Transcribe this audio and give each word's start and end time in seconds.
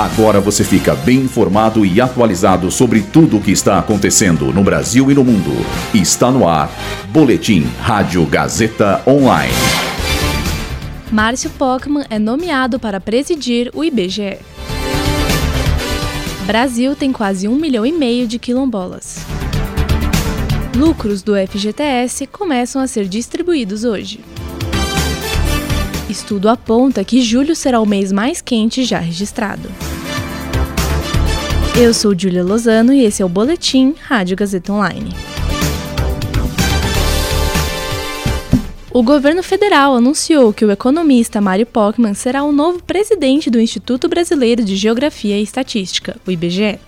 Agora 0.00 0.40
você 0.40 0.64
fica 0.64 0.94
bem 0.94 1.18
informado 1.18 1.84
e 1.84 2.00
atualizado 2.00 2.70
sobre 2.70 3.02
tudo 3.02 3.36
o 3.36 3.40
que 3.42 3.50
está 3.50 3.78
acontecendo 3.78 4.50
no 4.50 4.64
Brasil 4.64 5.10
e 5.10 5.14
no 5.14 5.22
mundo. 5.22 5.50
Está 5.92 6.30
no 6.30 6.48
ar. 6.48 6.70
Boletim 7.10 7.64
Rádio 7.78 8.24
Gazeta 8.24 9.02
Online. 9.06 9.52
Márcio 11.12 11.50
Pockmann 11.50 12.06
é 12.08 12.18
nomeado 12.18 12.80
para 12.80 12.98
presidir 12.98 13.70
o 13.74 13.84
IBGE. 13.84 14.38
Brasil 16.46 16.96
tem 16.96 17.12
quase 17.12 17.46
um 17.46 17.56
milhão 17.56 17.84
e 17.84 17.92
meio 17.92 18.26
de 18.26 18.38
quilombolas. 18.38 19.18
Lucros 20.74 21.20
do 21.22 21.34
FGTS 21.34 22.26
começam 22.26 22.80
a 22.80 22.86
ser 22.86 23.06
distribuídos 23.06 23.84
hoje. 23.84 24.20
Estudo 26.10 26.48
aponta 26.48 27.04
que 27.04 27.22
julho 27.22 27.54
será 27.54 27.78
o 27.78 27.86
mês 27.86 28.10
mais 28.10 28.42
quente 28.42 28.82
já 28.82 28.98
registrado. 28.98 29.70
Eu 31.80 31.94
sou 31.94 32.18
Julia 32.18 32.42
Lozano 32.42 32.92
e 32.92 33.04
esse 33.04 33.22
é 33.22 33.24
o 33.24 33.28
Boletim 33.28 33.94
Rádio 34.02 34.36
Gazeta 34.36 34.72
Online. 34.72 35.14
O 38.92 39.04
governo 39.04 39.40
federal 39.40 39.94
anunciou 39.94 40.52
que 40.52 40.64
o 40.64 40.70
economista 40.72 41.40
Mário 41.40 41.64
Pockmann 41.64 42.14
será 42.14 42.42
o 42.42 42.50
novo 42.50 42.82
presidente 42.82 43.48
do 43.48 43.60
Instituto 43.60 44.08
Brasileiro 44.08 44.64
de 44.64 44.74
Geografia 44.74 45.38
e 45.38 45.44
Estatística, 45.44 46.16
o 46.26 46.30
IBGE. 46.32 46.80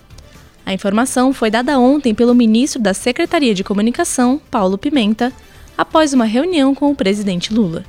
A 0.66 0.74
informação 0.74 1.32
foi 1.32 1.48
dada 1.48 1.78
ontem 1.78 2.12
pelo 2.12 2.34
ministro 2.34 2.82
da 2.82 2.92
Secretaria 2.92 3.54
de 3.54 3.62
Comunicação, 3.62 4.40
Paulo 4.50 4.76
Pimenta, 4.76 5.32
após 5.78 6.12
uma 6.12 6.24
reunião 6.24 6.74
com 6.74 6.90
o 6.90 6.96
presidente 6.96 7.54
Lula. 7.54 7.84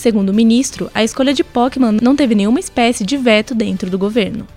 Segundo 0.00 0.30
o 0.30 0.34
ministro, 0.34 0.90
a 0.94 1.04
escolha 1.04 1.34
de 1.34 1.44
Pockmann 1.44 1.98
não 2.00 2.16
teve 2.16 2.34
nenhuma 2.34 2.58
espécie 2.58 3.04
de 3.04 3.18
veto 3.18 3.54
dentro 3.54 3.90
do 3.90 3.98
governo. 3.98 4.48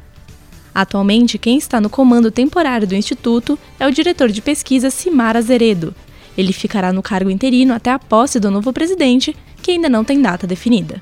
Atualmente, 0.74 1.38
quem 1.38 1.58
está 1.58 1.82
no 1.82 1.90
comando 1.90 2.32
temporário 2.32 2.88
do 2.88 2.96
Instituto 2.96 3.60
é 3.78 3.86
o 3.86 3.92
diretor 3.92 4.30
de 4.30 4.42
pesquisa 4.42 4.90
Simar 4.90 5.36
Azeredo. 5.36 5.94
Ele 6.38 6.54
ficará 6.54 6.94
no 6.94 7.04
cargo 7.04 7.30
interino 7.30 7.74
até 7.74 7.92
a 7.92 8.00
posse 8.00 8.40
do 8.40 8.50
novo 8.50 8.72
presidente, 8.72 9.36
que 9.62 9.72
ainda 9.72 9.90
não 9.90 10.06
tem 10.06 10.22
data 10.22 10.48
definida. 10.48 11.02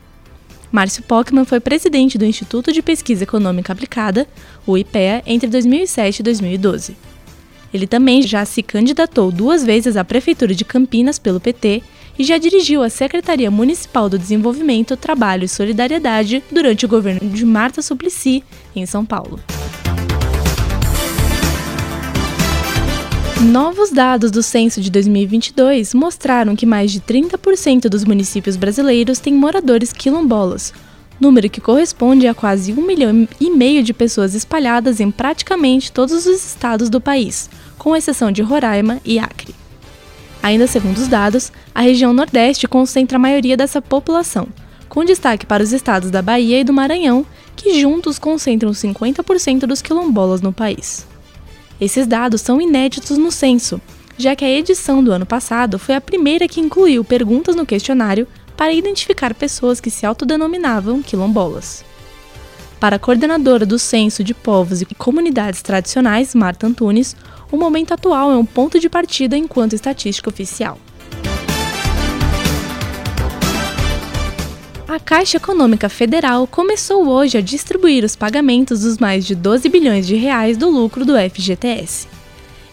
Márcio 0.72 1.04
Pockmann 1.04 1.46
foi 1.46 1.60
presidente 1.60 2.18
do 2.18 2.26
Instituto 2.26 2.74
de 2.74 2.82
Pesquisa 2.82 3.26
Econômica 3.26 3.72
Aplicada, 3.72 4.28
o 4.66 4.76
IPEA, 4.76 5.22
entre 5.28 5.52
2007 5.52 6.22
e 6.22 6.24
2012. 6.24 6.98
Ele 7.74 7.88
também 7.88 8.22
já 8.22 8.44
se 8.46 8.62
candidatou 8.62 9.32
duas 9.32 9.64
vezes 9.64 9.96
à 9.96 10.04
Prefeitura 10.04 10.54
de 10.54 10.66
Campinas 10.66 11.18
pelo 11.18 11.40
PT 11.40 11.82
e 12.20 12.24
já 12.24 12.38
dirigiu 12.38 12.84
a 12.84 12.90
Secretaria 12.90 13.50
Municipal 13.50 14.10
do 14.10 14.20
Desenvolvimento, 14.20 14.98
Trabalho 14.98 15.46
e 15.46 15.50
Solidariedade 15.50 16.44
durante 16.52 16.86
o 16.86 16.90
governo 16.90 17.30
de 17.30 17.46
Marta 17.46 17.82
Suplicy, 17.82 18.44
em 18.76 18.86
São 18.86 19.06
Paulo. 19.06 19.40
Novos 23.42 23.90
dados 23.90 24.30
do 24.30 24.44
censo 24.44 24.80
de 24.82 24.92
2022 24.92 25.96
mostraram 25.96 26.56
que 26.56 26.66
mais 26.66 26.92
de 26.92 27.02
30% 27.02 27.90
dos 27.90 28.04
municípios 28.04 28.56
brasileiros 28.56 29.18
têm 29.18 29.34
moradores 29.34 29.92
quilombolas, 29.92 30.72
número 31.22 31.50
que 31.50 31.62
corresponde 31.62 32.28
a 32.28 32.34
quase 32.34 32.74
um 32.74 32.82
milhão 32.82 33.28
e 33.40 33.52
meio 33.52 33.84
de 33.84 33.94
pessoas 33.94 34.34
espalhadas 34.34 35.00
em 35.00 35.12
praticamente 35.12 35.92
todos 35.92 36.26
os 36.26 36.46
estados 36.46 36.90
do 36.90 37.00
país, 37.00 37.48
com 37.78 37.96
exceção 37.96 38.32
de 38.32 38.42
Roraima 38.42 39.00
e 39.06 39.20
Acre. 39.20 39.54
Ainda 40.42 40.66
segundo 40.66 40.98
os 40.98 41.08
dados, 41.08 41.52
a 41.76 41.82
região 41.82 42.12
Nordeste 42.12 42.68
concentra 42.68 43.18
a 43.18 43.20
maioria 43.20 43.56
dessa 43.56 43.80
população, 43.80 44.48
com 44.90 45.06
destaque 45.06 45.46
para 45.46 45.62
os 45.64 45.72
estados 45.72 46.10
da 46.10 46.24
Bahia 46.24 46.60
e 46.60 46.64
do 46.64 46.74
Maranhão, 46.74 47.24
que 47.56 47.80
juntos 47.80 48.18
concentram 48.18 48.72
50% 48.72 49.68
dos 49.68 49.82
quilombolas 49.82 50.42
no 50.42 50.52
país. 50.52 51.06
Esses 51.80 52.08
dados 52.08 52.42
são 52.42 52.60
inéditos 52.60 53.20
no 53.20 53.32
censo, 53.32 53.80
já 54.18 54.36
que 54.36 54.44
a 54.44 54.50
edição 54.50 55.04
do 55.04 55.12
ano 55.12 55.26
passado 55.26 55.78
foi 55.78 55.96
a 55.96 56.02
primeira 56.02 56.48
que 56.48 56.60
incluiu 56.60 57.04
perguntas 57.04 57.56
no 57.56 57.66
questionário 57.66 58.28
para 58.62 58.74
identificar 58.74 59.34
pessoas 59.34 59.80
que 59.80 59.90
se 59.90 60.06
autodenominavam 60.06 61.02
quilombolas. 61.02 61.84
Para 62.80 62.98
a 62.98 63.00
coordenadora 63.00 63.66
do 63.66 63.80
Censo 63.80 64.24
de 64.24 64.36
Povos 64.36 64.84
e 64.84 64.86
Comunidades 64.86 65.64
Tradicionais, 65.64 66.36
Marta 66.36 66.68
Antunes, 66.68 67.16
o 67.52 67.58
momento 67.58 67.92
atual 67.92 68.32
é 68.32 68.38
um 68.38 68.46
ponto 68.46 68.80
de 68.80 68.88
partida 68.88 69.36
enquanto 69.36 69.74
estatística 69.74 70.30
oficial. 70.30 70.78
A 74.88 75.00
Caixa 75.00 75.38
Econômica 75.38 75.90
Federal 75.90 76.46
começou 76.46 77.08
hoje 77.08 77.40
a 77.40 77.42
distribuir 77.42 78.04
os 78.04 78.16
pagamentos 78.16 78.82
dos 78.82 79.00
mais 79.00 79.26
de 79.26 79.34
12 79.34 79.68
bilhões 79.70 80.06
de 80.06 80.14
reais 80.14 80.56
do 80.56 80.70
lucro 80.70 81.04
do 81.04 81.14
FGTS. 81.14 82.08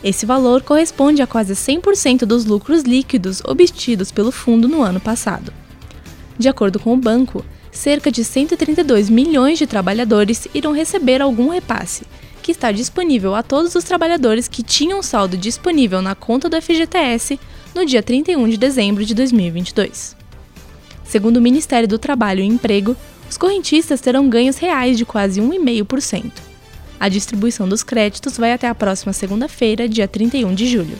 Esse 0.05 0.27
valor 0.27 0.63
corresponde 0.63 1.23
a 1.23 1.27
quase 1.27 1.55
100% 1.55 2.27
dos 2.27 2.45
lucros 2.45 2.83
líquidos 2.83 3.41
obtidos 3.43 4.13
pelo 4.13 4.31
fundo 4.31 4.69
no 4.69 4.83
ano 4.83 5.01
passado. 5.01 5.51
De 6.39 6.49
acordo 6.49 6.79
com 6.79 6.95
o 6.95 6.97
banco, 6.97 7.45
cerca 7.73 8.11
de 8.11 8.25
132 8.25 9.11
milhões 9.11 9.59
de 9.59 9.67
trabalhadores 9.67 10.47
irão 10.55 10.73
receber 10.73 11.21
algum 11.21 11.49
repasse, 11.49 12.07
que 12.43 12.53
está 12.53 12.71
disponível 12.71 13.35
a 13.35 13.43
todos 13.43 13.75
os 13.75 13.85
trabalhadores 13.85 14.47
que 14.47 14.63
tinham 14.63 15.03
saldo 15.03 15.37
disponível 15.37 16.01
na 16.01 16.15
conta 16.15 16.49
do 16.49 16.61
FGTS 16.61 17.39
no 17.75 17.85
dia 17.85 18.03
31 18.03 18.49
de 18.49 18.57
dezembro 18.57 19.05
de 19.05 19.15
2022. 19.15 20.17
Segundo 21.05 21.39
o 21.39 21.43
Ministério 21.43 21.89
do 21.89 21.99
Trabalho 21.99 22.41
e 22.41 22.47
Emprego, 22.47 22.97
os 23.29 23.37
correntistas 23.37 24.01
terão 24.01 24.29
ganhos 24.29 24.59
reais 24.59 24.97
de 24.97 25.05
quase 25.05 25.41
1,5%. 25.41 26.33
A 27.01 27.09
distribuição 27.09 27.69
dos 27.69 27.83
créditos 27.83 28.37
vai 28.37 28.53
até 28.53 28.69
a 28.69 28.75
próxima 28.75 29.13
segunda-feira, 29.13 29.89
dia 29.89 30.09
31 30.09 30.55
de 30.55 30.67
julho. 30.67 30.99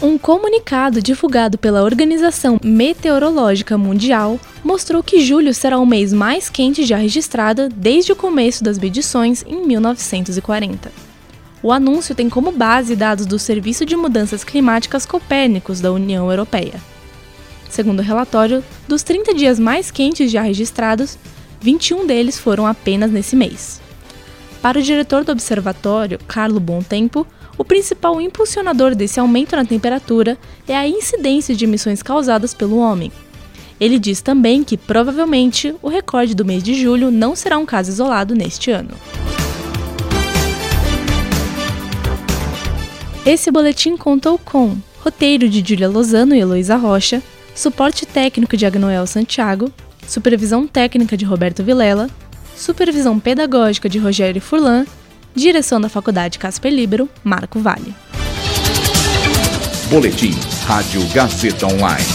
Um 0.00 0.18
comunicado 0.18 1.00
divulgado 1.00 1.56
pela 1.56 1.82
Organização 1.82 2.60
Meteorológica 2.62 3.78
Mundial 3.78 4.38
mostrou 4.62 5.02
que 5.02 5.20
julho 5.20 5.54
será 5.54 5.78
o 5.78 5.86
mês 5.86 6.12
mais 6.12 6.50
quente 6.50 6.84
já 6.84 6.98
registrado 6.98 7.70
desde 7.70 8.12
o 8.12 8.16
começo 8.16 8.62
das 8.62 8.78
medições 8.78 9.42
em 9.48 9.66
1940. 9.66 10.92
O 11.62 11.72
anúncio 11.72 12.14
tem 12.14 12.28
como 12.28 12.52
base 12.52 12.94
dados 12.94 13.24
do 13.24 13.38
Serviço 13.38 13.86
de 13.86 13.96
Mudanças 13.96 14.44
Climáticas 14.44 15.06
Copérnicos 15.06 15.80
da 15.80 15.90
União 15.90 16.30
Europeia. 16.30 16.74
Segundo 17.70 18.00
o 18.00 18.04
relatório, 18.04 18.62
dos 18.86 19.02
30 19.02 19.32
dias 19.32 19.58
mais 19.58 19.90
quentes 19.90 20.30
já 20.30 20.42
registrados, 20.42 21.18
21 21.62 22.06
deles 22.06 22.38
foram 22.38 22.66
apenas 22.66 23.10
nesse 23.10 23.34
mês. 23.34 23.80
Para 24.60 24.78
o 24.78 24.82
diretor 24.82 25.24
do 25.24 25.32
observatório, 25.32 26.18
Carlo 26.28 26.62
Tempo, 26.86 27.26
o 27.58 27.64
principal 27.64 28.20
impulsionador 28.20 28.94
desse 28.94 29.18
aumento 29.18 29.56
na 29.56 29.64
temperatura 29.64 30.36
é 30.68 30.76
a 30.76 30.86
incidência 30.86 31.54
de 31.54 31.64
emissões 31.64 32.02
causadas 32.02 32.52
pelo 32.52 32.78
homem. 32.78 33.10
Ele 33.78 33.98
diz 33.98 34.20
também 34.20 34.64
que, 34.64 34.76
provavelmente, 34.76 35.74
o 35.82 35.88
recorde 35.88 36.34
do 36.34 36.44
mês 36.44 36.62
de 36.62 36.74
julho 36.74 37.10
não 37.10 37.36
será 37.36 37.58
um 37.58 37.66
caso 37.66 37.90
isolado 37.90 38.34
neste 38.34 38.70
ano. 38.70 38.90
Esse 43.24 43.50
boletim 43.50 43.96
contou 43.96 44.38
com 44.38 44.76
roteiro 45.00 45.48
de 45.48 45.62
Julia 45.66 45.88
Lozano 45.88 46.34
e 46.34 46.40
Heloísa 46.40 46.76
Rocha, 46.76 47.22
suporte 47.54 48.06
técnico 48.06 48.56
de 48.56 48.64
Agnoel 48.64 49.06
Santiago, 49.06 49.70
supervisão 50.06 50.66
técnica 50.66 51.16
de 51.16 51.24
Roberto 51.24 51.62
Vilela, 51.62 52.08
supervisão 52.56 53.18
pedagógica 53.18 53.88
de 53.88 53.98
Rogério 53.98 54.40
Furlan 54.40 54.86
Direção 55.36 55.78
da 55.78 55.90
Faculdade 55.90 56.38
Casper 56.38 56.72
Libero, 56.72 57.10
Marco 57.22 57.60
Vale. 57.60 57.94
Boletim 59.90 60.34
Rádio 60.66 61.06
Gazeta 61.12 61.66
Online. 61.66 62.06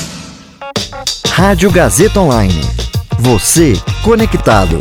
Rádio 1.27 1.71
Gazeta 1.71 2.19
Online. 2.19 2.59
Você 3.19 3.73
conectado. 4.03 4.79